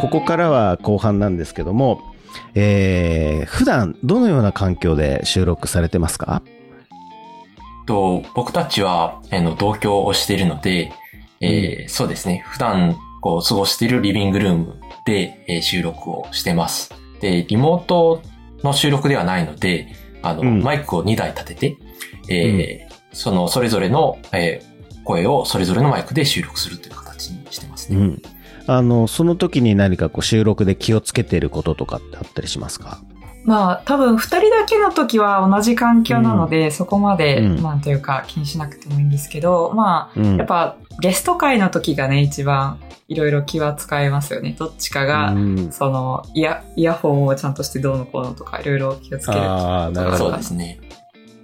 [0.00, 2.00] ここからは後半なんですけども、
[2.54, 6.42] えー、普段どのような環境で収録されてますか？
[7.86, 10.92] と僕たちは、あの、同居をしているので、
[11.40, 12.44] えー、そうですね。
[12.46, 16.94] 普段、こう、過ごしているリビングルームで、えー、収録をしてます。
[17.20, 18.22] で、リモート
[18.62, 19.88] の収録ではないので、
[20.22, 21.76] あの、うん、マイクを2台立てて、
[22.28, 27.98] えー、うん、その、それぞれの、えー、声をそれぞれのマイクで収録するという形にしてますね。
[27.98, 28.22] うん。
[28.66, 32.98] あの、その時に何かこう収録で気をつけていることとかってあったりしますか？
[33.44, 44.54] まあ、多分二人だけの時は同じ環境なので、うん、そこまで、うん、まあというか気にしなくてもいいんですけど、まあ、うん、やっぱゲスト会の時がね、一番いろいろ気は使えますよね。
[44.58, 45.34] どっちかが、
[45.70, 50.24] その、イヤ、イヤホンをちゃんとしてどうのこうのとか、いろいろ気をつけるああ、なるほど。
[50.26, 50.78] そうですね。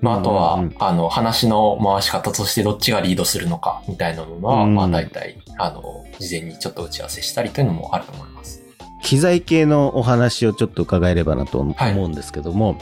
[0.01, 8.63] まあ、あとは、あの、話の回し方としてどっちがリードするのか、みたいなのは、まあ、大体、あの、事前にちょっと打ち合わせしたりというのもあると思います。
[9.03, 11.75] 機材系のお話をちょっと伺えればなと思
[12.07, 12.79] うんですけども、はい、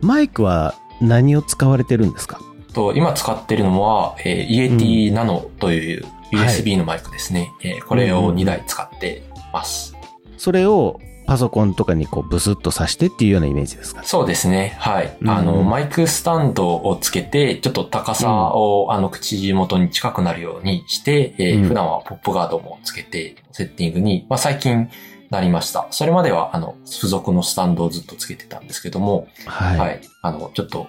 [0.00, 2.40] マイクは何を使われてるんですか？
[2.74, 7.52] と今使ってるのは、えー、イエティナノという USB のマイクですね。
[7.62, 9.94] はい、えー、これを2台使ってます。
[10.36, 14.76] それをパソコンとかにこうブスッと挿してっていうようなイメージですかそうですね。
[14.78, 15.16] はい。
[15.26, 24.88] あの、マイクスタンドをつけて、ちょっと高さを、あの、口元に近くなるようにして、えー、普段はポップガードもつけて、セッティングに、まあ最近、
[25.30, 25.86] なりました。
[25.90, 29.78] それまでは、あの、付属のスタンドをずっとつけてたんですけども、はい。
[29.78, 30.88] はい、あの、ちょっと、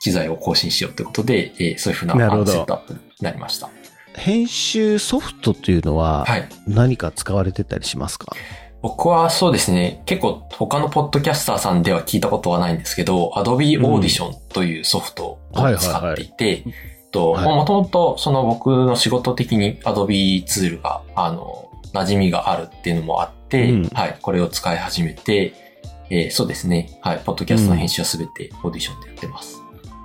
[0.00, 3.70] 機材を更新しようということで、えー、そういうふうなセットアップになりました。
[4.14, 6.48] 編集ソフトというのは、はい。
[6.66, 8.34] 何か使われてたりしますか、
[8.82, 15.38] 僕はそうですね、結構他のポッドキャスターさんでは聞いたことはないんですけど、Adobe Audition というソフトを
[15.78, 16.64] 使っていて、
[17.10, 25.52] と、もともとその僕の仕事的に Adobe ツールが、あの、馴染みがあるっていうのもあって、うん、はい、これを使い始めて、
[26.08, 26.98] えー、そうですね。
[27.02, 29.60] はい、ポッドキャストの編集はすべてオーディションでやってます。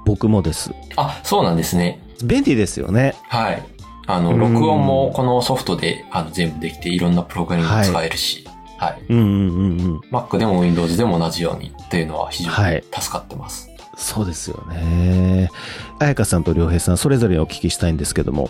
[0.05, 0.71] 僕もです。
[0.95, 2.01] あ、そうなんですね。
[2.23, 3.16] 便利ですよね。
[3.29, 3.63] はい。
[4.07, 8.44] あの、録音もこのソフトであの全部できて、いろんなプログラムも使えるし、はい。
[8.78, 10.00] はい、うんうんうんうん。
[10.12, 13.69] Mac でも Windows でも同じようにっていうのは非常に助かってます。
[13.69, 15.50] はい、そうですよね。
[16.00, 18.50] 彩香さんと良平さん、それぞれお聞きしたいんですけども、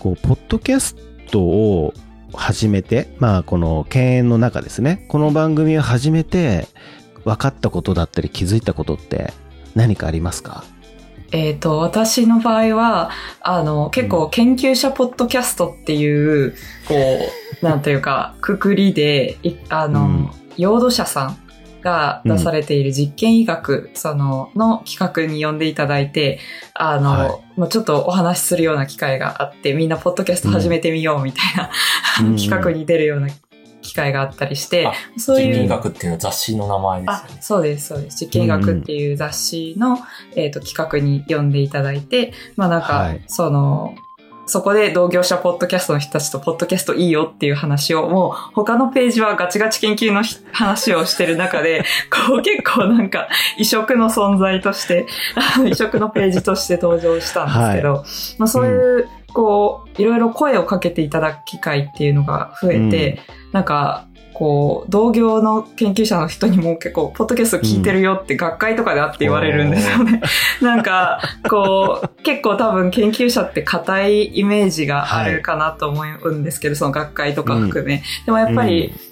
[0.00, 0.94] こう、ポッドキャス
[1.30, 1.92] トを
[2.32, 6.68] 始めて、まあこの犬猿の中ですね、この番組を始めて
[7.24, 9.32] 分かったことだったり気づいたことって
[9.74, 10.62] 何かありますか？
[11.30, 13.10] えっ、ー、と、私の場合は、
[13.42, 16.54] あの、結構研究者ポッドキャストっていう、
[16.86, 19.38] こう、なんというか、くくりで、
[19.68, 21.38] あの、うん、用土者さん
[21.82, 26.38] が出されている実験医学、その、の企画に呼んでいただいて、
[26.74, 31.70] あの、はい、もうちょっとお話しするような機会があって、みんなポッドキャスト始めてみようみたいな、
[32.28, 33.28] うん、企画に出るような
[33.82, 35.46] 機会があったりして、そういう。
[35.48, 37.42] 実験医学っていうのは雑誌の名前ですよね。
[37.42, 38.24] そうです、そうです。
[38.24, 39.98] 実験医学っていう雑誌の、うん、
[40.36, 43.94] えっ、ー、と、企画に呼んでいただいて、まあなんか、はい、その、
[44.48, 50.22] そこで同業者ポッドキャストの人たちとポッドキャストいいよっていう話を、もう他のページはガチガチ研究の
[50.52, 51.84] 話をしてる中で、
[52.28, 53.28] こう結構なんか
[53.58, 55.06] 異色の存在として、
[55.66, 58.04] 異色のページとして登場したんですけど、はい、
[58.38, 64.06] まあそういう、うん、こう、いろいろ声をかけていただく機会っていうのが増えて、うん、なんか、
[64.38, 70.22] こう、同業の研究者の人にも結構、ポッドキャスト聞いてるよって学会とかであって言われるんですよね。
[70.60, 77.94] うん、 なんか、こう、結構多分研究者って硬いイメージがあるかなと思うんですけど、はい、その学会とか含め。
[77.94, 79.07] うん、でもやっぱり、うん、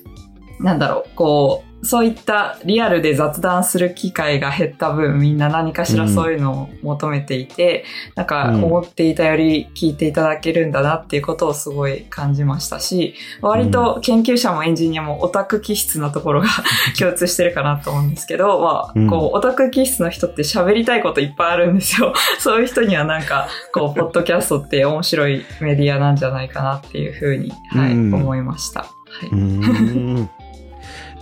[0.61, 16.49] なんだろう、こう、そういったリアルで雑談する機会が減った分、みんな何かしらそういうのを求めていて、うん、なんか思っていたより聞いていただけるんだなっていうことをすごい感じましたし、割と研究者もエンジニアもオタク気質なところが
[16.99, 22.15] 共通してるかなと思うんですけど、まあ、こう、オタク気質の人って喋りたいこといっぱいあるんですよ。
[22.41, 28.81] そういう人にはなんか、こう、ポッドキャストって面白いメディアなんじゃないかなっていうふうに、はい、思いました。
[28.81, 28.87] は
[29.27, 30.36] い。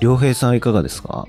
[0.00, 1.26] 良平さんいかがですか？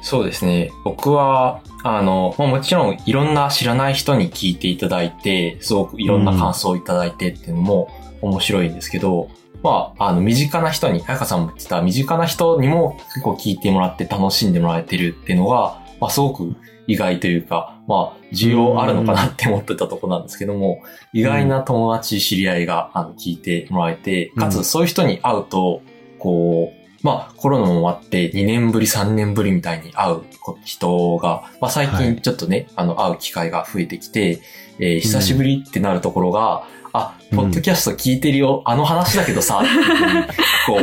[0.00, 0.70] そうですね。
[0.84, 7.90] 僕は、あの、まあ、もちろんいろんな知らない人に聞いていただいて、すごくいろんな感想をいただいてっていうのも
[8.22, 9.28] 面白いんですけど、うん、
[9.62, 16.54] まあ、あの、身近な人に、彩香さんも言ってた身近な人にも結構聞いてもらって楽しんでもらえてるっていうのが、まあ、すごく
[16.86, 20.80] 意外というか、まあ、需要あるのかなって思ってたとこなんですけども、
[21.12, 25.82] 意外な友達、知り合いが、あの、聞いてもらえて、かつそういう人に会うと、
[26.18, 30.22] こう、まあコロナも終わって2年ぶり3年ぶりみたいに会う
[30.64, 34.40] 人が、まあ最近ちょっとね、はい、あの会う機会が増えてきて、
[34.78, 39.62] えー、久しぶりってなるところが、うん、あ、ポッドキャスト聞いてるよ、うん、あの話だけどさ、
[40.68, 40.80] 構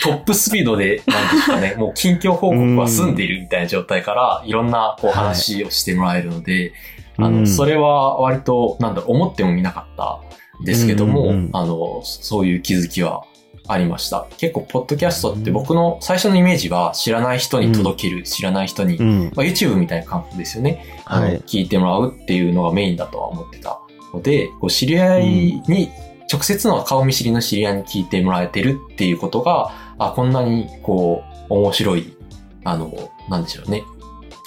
[0.00, 6.72] トップスピードで、なんですかね、もう近況報告は済んでいるみたいな状態から、いろんなこう話をしてもらえるので、
[7.16, 7.46] あの、うん。
[7.46, 10.20] それは割と、なんだろう、思ってもみなかった
[10.62, 11.50] んですけども、うんうんうん。
[11.52, 13.24] あの、そういう気づきは
[13.66, 14.26] ありました。
[14.36, 19.32] 結構、ポッドキャストって僕の最初のイメージは知らない人に届ける、知らない人に、うん。
[19.34, 20.84] まあ、YouTube みたいな感覚ですよね。
[21.04, 21.40] はい。
[21.46, 23.80] 聞いてもらうっていうのがメインだとは思ってた
[24.12, 25.26] ので、こう知り合い
[25.66, 25.90] に、
[26.30, 32.16] 直接の顔見知りの知り合いに聞いてもらえてるっていうことが、あ、こんなにこう、面白い、
[32.64, 32.92] あの、
[33.30, 33.82] なんでしょうね。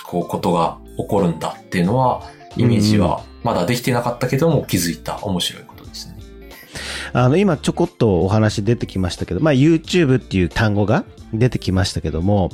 [0.06, 2.22] こう、ことが起こるんだっていうのは、
[2.56, 5.77] イメージはまだできてなかったけども気づいた面白いこ。
[7.14, 12.50] あの、今ちょこっとお話出てきましたけど、まあ YouTube っていう単語が出てきましたけども、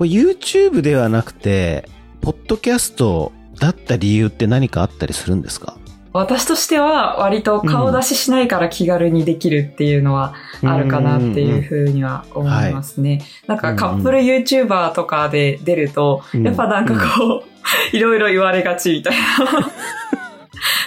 [0.00, 1.88] YouTube ではなくて、
[2.20, 5.76] ポッドキャストだった理由って何かあったりするんですか？
[6.12, 13.22] 私としては割と顔出ししないから気軽にできるっていうのはあるかなっていうふうには思いますね。
[13.46, 16.46] なんかカップル YouTuber とかで出ると、うん。
[16.46, 17.44] やっぱなんかこ
[17.92, 19.70] う、いろいろ言われがちみたいな。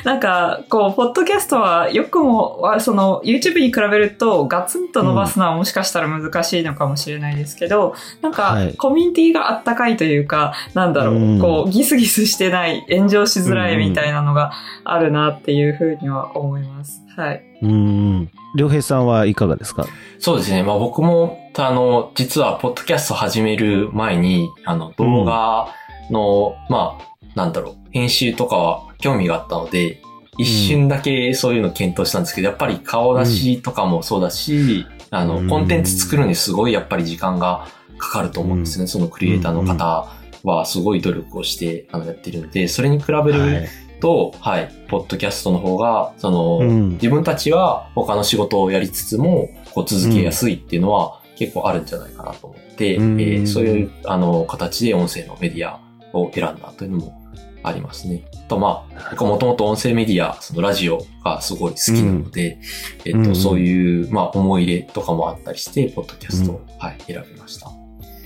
[0.04, 14.52] なんか、こう、ポッドキャストは、よくも、はその、YouTube に比べると、ガツンと伸ばすのはもしかしたら難しいのかもしれないですけど、なんかはい、コミュニティがあったかいというか、なんだろうんう、こう、ギスギスしてない、炎上しづらいみたいなのが
[14.84, 17.02] あるなっていうふうには思います。
[17.18, 17.44] はい。
[17.62, 18.30] うん。
[18.56, 19.86] 良平さんはいかがですか？
[20.20, 20.64] そうですね。
[20.64, 25.68] まあ僕も、あの、実は、ポッドキャスト始める前に、あの、動画
[26.10, 30.02] の、まあ、なんだろう、編集とかは興味があったので、
[30.38, 35.48] 一瞬だけそういうの検討したんですけど、やっぱり顔出しとかもそうだし、あの、うん。
[35.50, 37.68] コンテンツ作るのにすごいやっぱり時間が
[37.98, 38.88] かかると思うんですね。
[38.88, 40.08] そのクリエイターの方
[40.44, 43.68] はすごい努力をして、あの、やってるので、それに比べる
[44.00, 46.90] と、はい、ポッドキャストの方が、その、うん。
[46.92, 53.22] 自分たちは他の仕事をやりつつも、こう続けやすいっていうのは結構あるんじゃないかなと思って、うん。
[53.22, 55.82] えーそういう、あの、形で音声のメディア
[56.14, 57.22] を選んだというのも
[57.64, 58.24] ありますね。
[58.48, 62.60] と、まあ、もともと音声メディア、そのラジオがすごい好きなので、
[63.06, 67.70] えっと、うんそういう、まあ、思い入れとかもあったりして、ポッドキャストを、はい、選びました。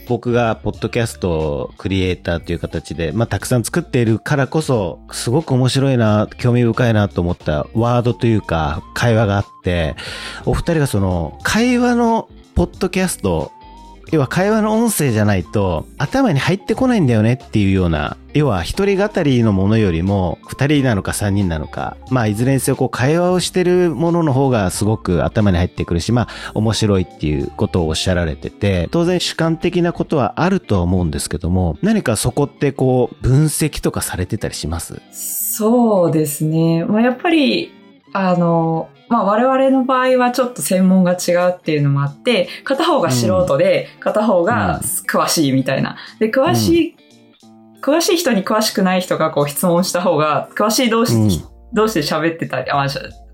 [0.08, 9.96] 僕がポッドキャストクリエイターという形で、まあ、たくさん作っているからこそ、すごく面白いな、興味深いなと思ったワードというか、会話があって、
[10.46, 13.52] お二人がその、会話のポッドキャスト、
[14.12, 35.02] 要は会話の音声じゃないと頭に入ってこないんだよねっていうような、要は一人語りのものよりも二人なのか三人なのか、まあいずれにせよこう会話をしてるものの方がすごく頭に入ってくるし、まあ面白いっていうことをおっしゃられてて、当然主観的なことはあるとは思うんですけども、何かそこってこう分析とかされてたりします？
[35.12, 36.86] そうですね。
[36.86, 37.72] まあ、やっぱり、
[38.12, 45.98] あの、まあ、我々の場合はちょっと専門が違うっていうのもあって、片方が素人で、片方が詳しいみたいな。
[46.20, 46.96] で、詳しい、
[47.82, 51.30] 詳しい人に詳しくない人がこう質問した方が、詳しい同士、うん。
[51.74, 52.88] 同士で喋ってたり、あ、まあ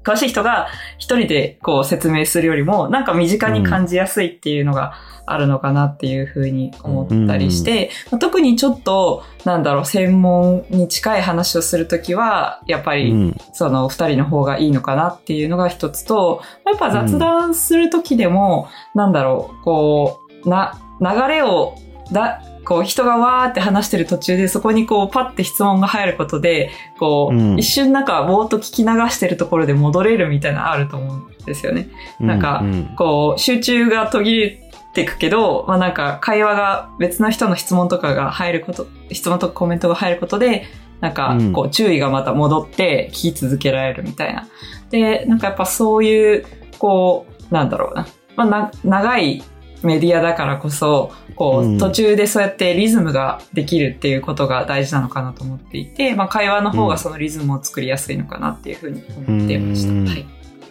[0.03, 0.67] 詳しい人が
[0.97, 4.93] 一人でこう説明するよりも、なんか身近に感じやすいっていうのが
[5.25, 13.37] あるのかなっていうふうに思ったりして、まあ特にちょっと、なんだろう、専門に近い話をするときは、やっぱり、うん。
[13.53, 21.75] その二人の方がいいのかなっていうのが一つと、やっぱ雑談するときでも、なんだろう、こう、な、流れを、
[22.11, 31.89] だ、こう人がわーって話してる途中でそこにこうパッて質問が入ることで、こう、うん一瞬なんかぼーっと聞き流してるところで戻れるみたいなのあると思うんですよね。
[32.19, 40.67] なんかうんこう、集中が途切れてくけど、まあなんか会話が別の人の質問とかが入ること、質問とかコメントが入ることで、
[41.01, 44.47] なんかうんこう注意がまた戻って聞き続けられるみたいな。
[44.91, 46.45] で、なんかやっぱそういう、
[46.77, 48.05] こう、なんだろうな。
[48.35, 49.41] まあな、長い
[49.83, 59.91] メディアだからこそ、こうんう、途中でそうやってリズムができるっていうことが大事なのかなと思っていて、まあ会話の方がそのリズムを作りやすいのかなっていうふうに思ってました。
[59.91, 60.25] うんはい。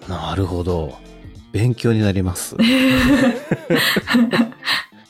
[0.09, 0.99] なるほど。
[1.53, 2.57] 勉強になります。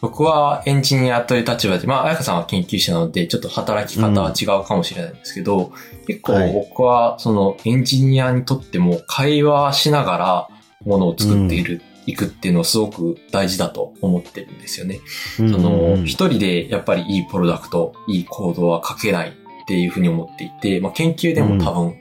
[0.00, 5.72] 僕はエンジニアという立場で、まあ、彩香さんは研究者なので、ちょっと働き方は違うかもしれないんですけど、
[6.06, 10.48] 結構はい僕は、そのエンジニアにとっても会話しながら
[10.84, 15.00] ものを作っている、いくっていうのはすごく大事だと思ってるんですよね。
[15.36, 19.32] そその、一人でやっぱりいいプロダクト、いいコードは書けないっ
[19.66, 21.96] ていうふうに思っていて、まあ、研究でも多分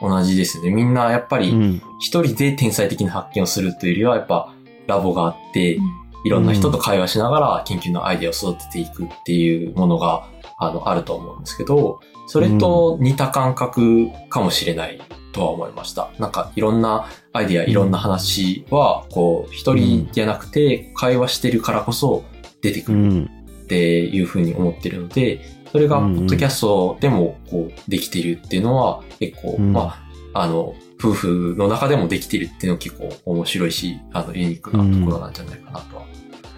[0.00, 0.70] 同じですね。
[0.70, 1.82] みんなやっぱりうん。
[2.00, 4.54] 一人で天才的な発見をするというよりは、やっぱ
[4.86, 5.78] ラボがあって、
[6.24, 10.26] いろんな人と会話しながら研究のアイデアを育てていくっていうものが、
[10.56, 14.98] あの、あると思うんですけど、それと似た感覚かもしれない
[15.32, 16.10] とは思いました。
[16.18, 22.24] なんかいろんなアイディア、いろんな話は、こう、一人じゃなくて会話してるからこそ
[22.62, 23.30] 出てくるうん。
[23.64, 30.02] っていうふうに思ってるので、それがポッドキャストでもこうできてるっていうのは結構、うんま
[30.34, 36.04] あ、あの、夫婦の中でもできてるっていうのは結構面白いし、あの、ユニークなところなんじゃないかなとは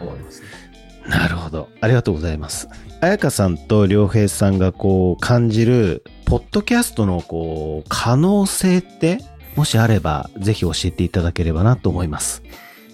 [0.00, 0.62] 思いますね。
[1.09, 1.68] なるほど。
[1.80, 2.68] ありがとうございます。
[3.00, 9.18] 彩香さんと良平さんがこう感じる、ポッドキャストのこう、可能性って、
[9.56, 12.42] もしあれば、ぜひ教えていただければなと思います。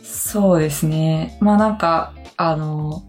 [0.03, 1.37] そうですね。
[1.41, 3.03] まあなんか、あの、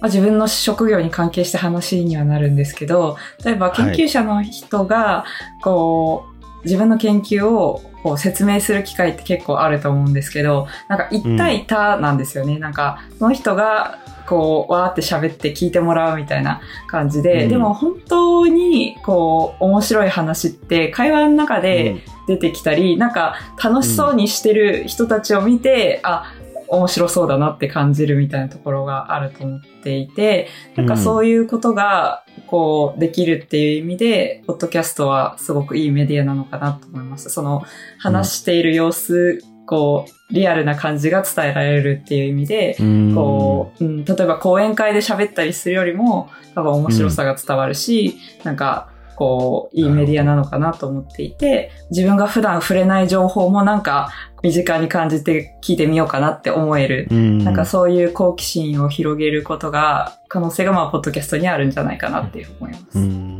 [0.00, 5.24] まあ、自分の職業に関係した話にはなるんですけど、例えば研究者の人が、
[5.62, 6.24] こ
[6.62, 12.58] う、自分の研究をこう説明する機会って結構あると思うんですけど、なんか一対多なんですよね。
[12.58, 17.48] なんか、その人が、こう、わーって喋って聞いてもらうみたいな感じで、うん。
[17.48, 26.32] でも本当に、こう、面白い話って会話の中で出てきたり、なんか楽しそうにしてる人たちを見て、あ、
[26.68, 37.30] 面白そうだなって感じるみたいなところがあると思っていて、なんかそういうことが、こう、できるっていう意味で、ポッドキャストはすごくいいメディアなのかなと思います。
[37.30, 37.62] その、
[37.98, 54.10] 話している様子、こう、リアルな感じが伝えられるっていう意味で、うんこう、うん、例えば講演会で喋ったりするよりも、多分面白さが伝わるし、なんか、こう、いいメディアなのかなと思っていて、自分が普段触れない情報もなんか、
[54.42, 57.08] 身近に感じて聞いてみようかなって思える。
[57.10, 62.98] うんなんかそういう好奇心を広げることが、可能性がまあ、ポッドキャストにあるんじゃないかなっていう思います。
[62.98, 63.38] うん。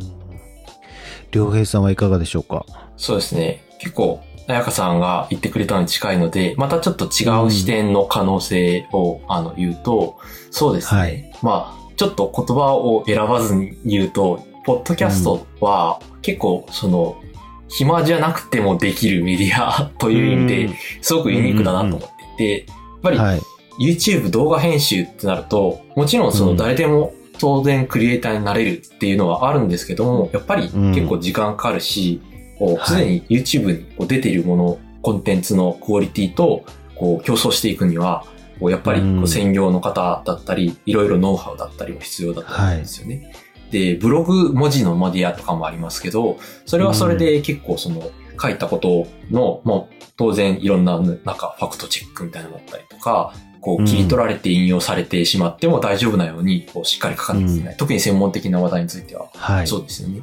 [1.31, 2.65] 良平さんはいかがでしょうか？
[2.95, 3.61] そうですね。
[3.79, 10.17] 結構、彩香さんが言ってくれたのに近いので、またちょっと違う視点の可能性を、あの言うと、
[10.51, 10.99] そうですね。
[10.99, 11.31] はい。
[11.41, 17.21] まあ、ちょっと言葉を選ばずに言うと、ポッドキャストは結構その、
[17.69, 20.69] 暇じゃなくてもできるメディア という意味で、
[21.01, 21.99] すごくユニークだなと思っ
[22.37, 23.41] ていて、やっぱりはい。
[23.79, 32.21] YouTube 動画編集ってなると、もちろんその誰でも当然クリエイターになれるっていうのはあるんですけども、やっぱり結構時間かかるし、
[32.59, 36.63] こう、はいすでに YouTube にこう出ているもの、コンテンツのクオリティと、
[36.95, 38.25] こう、競争していくには、
[38.59, 43.31] こうやっぱりこう専業の方だったり、いろいろノウハウだったりも必要だと思うんですよね。
[43.71, 48.09] で、ブログ文字のメディアとかもありますけど、それはそれで結構その、
[48.39, 57.77] 書いたことの、もう当然いろんな、なんかファクトチェックみたいなのだったりとか、こううん切り取られて引用されてしまっても大丈夫なように、こうしっかり書かなきゃいけない。
[57.77, 59.67] 特に専門的な話題については、はい。
[59.67, 60.21] そうですよね。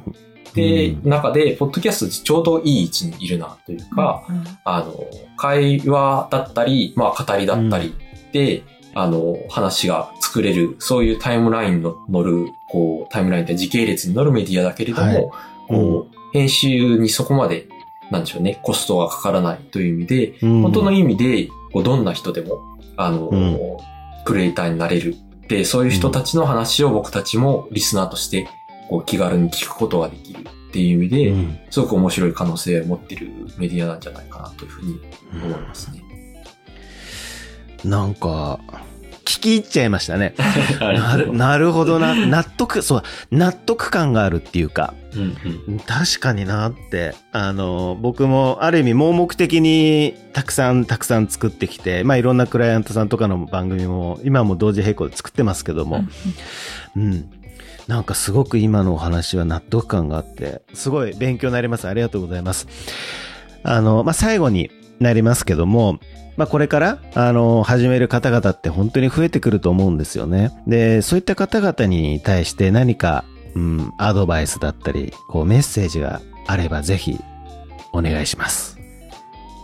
[0.55, 1.09] で、うん。
[1.09, 5.05] 中で、ポッドキャストちょうどいい位置にいるなというか、うんあの、
[5.37, 7.93] 会話だったり、まあ語りだったり
[8.31, 15.23] で、あの、話が作れる、そういうタイムラインの乗る、こう、タイムラインで時系列に乗るメディアだけれども、はい。
[15.67, 17.67] こう、編集にそこまで、
[18.09, 20.61] なんでしょうね、コストがかからないという意味で、うん。
[20.61, 22.59] 本当の意味で、こうどんな人でも、
[22.95, 23.59] あの、うん。
[24.23, 25.15] クリエイターになれる。
[25.49, 28.47] で、そういう人たちの話を僕たちもリスナーとして、
[28.89, 34.99] こう気軽に聞くことができるっていう意味で、うんすごく面白い可能性を持ってるメディアなんじゃないかなというふうに
[35.43, 36.03] 思いますね。
[37.83, 38.59] なんか、
[39.25, 40.35] 聞き入っちゃいましたね。
[40.79, 42.15] なる、なるほどな。
[42.15, 45.37] 納得、そう、納得感があるっていうか、うん
[45.67, 56.03] うん確かになって、あの、僕もある意味盲目的にたくさんたくさん作ってきて、まあいろんなクライアントさんとかの番組も今も同時並行で作ってますけども、
[56.95, 57.29] うん。
[57.87, 61.87] なんかすごく今のお話は納得感があって、すごい勉強になります。
[61.87, 62.67] ありがとうございます。
[63.63, 65.99] あの、まあ最後になりますけども、
[66.37, 70.51] まあこれから、あの、始める方々って本当に増えてくると思うんですよね。
[70.67, 73.23] で、そういった方々に対して何か、
[73.55, 77.19] うん、アドバイスだったり、こうメッセージがあればぜひ
[77.93, 78.77] お願いします。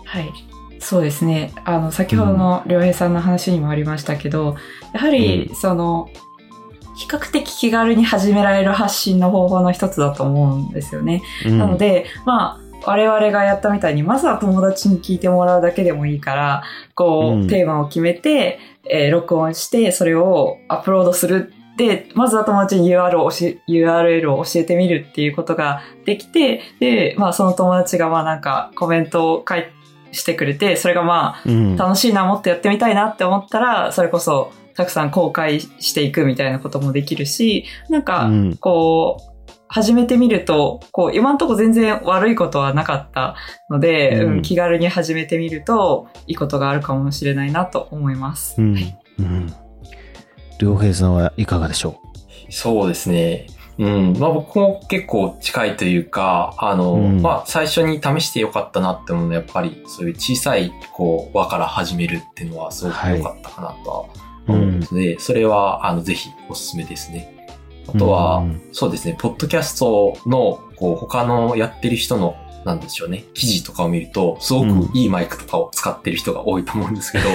[0.05, 0.31] はい。
[0.79, 1.53] そうですね。
[1.63, 4.55] あの、先ほどの良平さんの話にもありましたけど、
[4.93, 6.09] やはり、うその、
[7.01, 11.23] 比較的気軽に始められる発信の方法の一つだと思うんですよね。
[11.45, 21.53] うんなの、で、まあ、我々がやったみたいに、まずは友達に聞いてもらうだけでもいいから、こう、うんテーマを決めて、えー録音して、それをアップロードする。
[21.77, 29.63] で、まずは友達に URL を教え URL を教えてみるっていうことができて、で、まあ、その友達がまあなんかコメントを書い
[30.11, 39.31] してくれて、それがまあ、うん、楽しいな、もっとやってみたいなって思ったら、それこそ、たくさん公開していくみたいなこともできるし、なんか、うんこう、
[39.67, 43.35] 始めてみると、こう、今んとこ全然悪いことはなかった
[43.69, 48.55] ので、うんうん気軽に始めてみると、いいことがあるかもしれないなと思います。
[48.61, 48.77] うん。
[49.19, 49.53] うん。
[50.59, 52.01] 良平さんはいかがでしょ
[52.49, 53.47] そうですね。
[53.77, 54.17] うん。
[54.19, 67.47] まあ僕も結構近いというか、あの、うん、まあ最初に試してよかったなって思うのはやっぱりそういう小さいこう輪から始めるっていうのはすごく良かったかなとは思うので、うん、それはあのぜひおすすめですね。
[67.87, 72.79] あとは、うん、そうですね、ポッドキャストのこう他のやってる人のなん。
[72.79, 76.95] でしょうね、記事とかを見ると、すごくいいマイクとかを使ってる人が多いと思うん。
[76.95, 77.25] ですけど、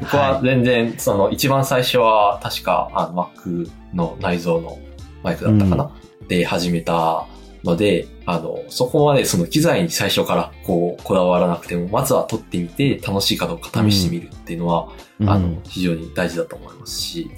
[0.00, 4.78] 僕は全然、その、一番最初は、確か、あの、Mac の内蔵の
[5.22, 5.90] マイクだったかな、
[6.28, 7.26] で始めた
[7.64, 14.88] ので、あの、そこまでその機材に最初からこう、こだわらなくても、まずは撮ってみて楽しいかどうか試してみるっていうのは、
[15.20, 17.30] うん、あの、非常に大事だと思いますし、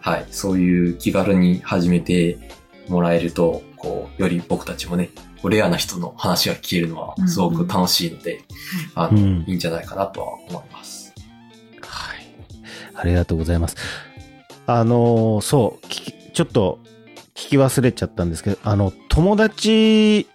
[0.00, 2.38] はい、そういう気軽に始めて
[2.88, 5.10] もらえると、こう、より僕たちもね、
[5.48, 8.44] レアな人の話が聞けるのはすごく楽しいので、うんうん、
[8.94, 11.14] あの、うん、いいんじゃないかなとは思います。
[11.80, 12.26] はい。
[12.94, 13.76] ありがとうございます。
[14.66, 15.86] あの、そう、
[16.32, 16.80] ちょっと
[17.36, 20.26] 聞き忘れちゃったんですけど、あの、友達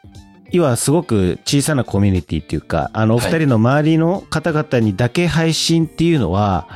[0.53, 6.67] はすごく小さなコミュニティっていうか、あの、お二人の周りの方々にだけ配信っていうのは、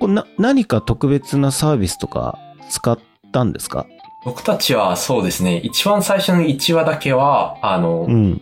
[0.00, 2.98] こな何か特別なサービスとか使っ
[3.32, 3.86] たんですか？
[4.24, 8.40] 僕たちはそうですね、一番最初の1話だけは、あの、うん、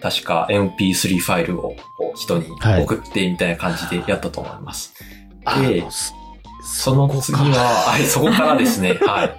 [0.00, 1.74] 確か MP3 ファイルを
[2.14, 4.94] 人に送ってみたいな感じでやったと思います。
[5.44, 5.84] はい、で、
[6.74, 9.32] その次は、はい、そこからですね、 はい。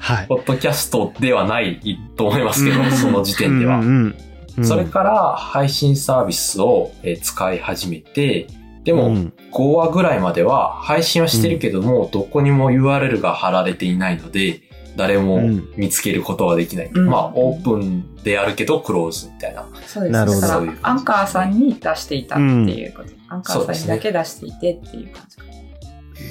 [0.00, 0.26] はい。
[0.28, 1.80] ポッドキャストではない
[2.16, 3.80] と思いますけど、その時点では。
[3.80, 4.16] うん
[4.56, 8.46] うん、それから配信サービスを使い始めて、
[8.84, 9.12] でも、
[9.52, 14.62] 5話ぐらいまでは配信はしてるけども、どこにも URL が貼られていないので、
[14.96, 15.40] 誰も
[15.76, 16.90] 見つけることはできない。
[16.94, 19.66] うん、まあ、オープンであるけど、クローズみたいな。
[19.84, 20.12] そうです。
[20.12, 20.72] なるほど。
[20.82, 23.08] アンカーさんに出していたっていうこと。
[23.08, 25.57] うん、アンカーさんにだけ出していてっていう感じか。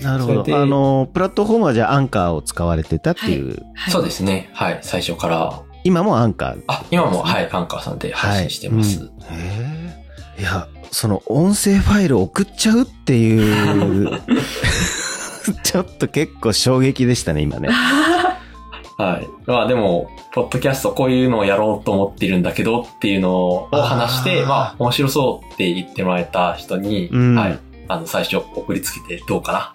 [0.04, 0.58] なるほど。
[0.58, 3.48] あの、プラットフォームはじゃあアンカーを使われてたっていう。
[3.48, 4.50] はいはい、そうですね。
[4.54, 4.80] はい。
[4.82, 5.62] 最初から。
[5.84, 9.00] 今もアンカー、あ、今も、はい、アンカーさんで配信してます。
[9.00, 10.04] はい、うん、へ
[10.38, 10.42] え。
[10.42, 14.22] いや、その音声ファイル送っちゃうっていう
[15.64, 17.70] ちょっと結構衝撃でしたね、今ね。
[18.98, 19.28] はい。
[19.46, 27.60] まあでも、ポッドキャストこういうのをやろうと思ってるんだけどっていうのを話して、まあ面白そうって言ってもらえた人に、うん、はい。
[27.88, 29.74] あの、最初送りつけてどうかな？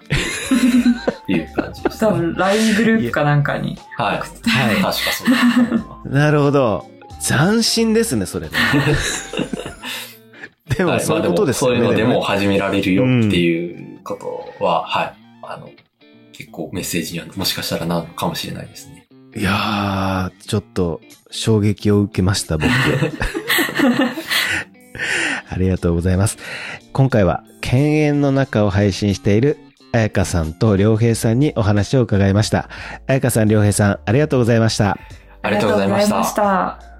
[1.11, 1.99] っていう感じです、ね。
[1.99, 3.77] 多分 LINE グループかなんかに。
[3.97, 4.17] はい。
[4.17, 4.75] はい。
[4.75, 5.27] 確かそう
[6.05, 6.89] だなるほど。
[7.25, 8.53] 斬新ですね、それ、ね。
[10.77, 11.69] でも、そういうことですね。
[11.69, 14.15] そういうのでも始められるよっていうこ
[14.59, 15.13] とは、うん、はい。
[15.43, 15.69] あの、
[16.33, 19.07] 結構メッセージにはもしかしたらなのかもしれないですね。
[19.35, 22.69] いやー、ちょっと衝撃を受けました、僕。
[25.49, 26.37] ありがとうございます。
[26.91, 29.57] 今回は、犬猿の中を配信している、
[29.91, 32.69] 彩香さんと良平さんにお話を伺いました。
[33.07, 34.97] 彩香さん、良平さん、ありがとうございました。
[35.41, 36.92] ありがとうございました。